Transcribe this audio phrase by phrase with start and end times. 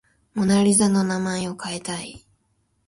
[0.33, 2.25] モナ・リザの名前を変えたい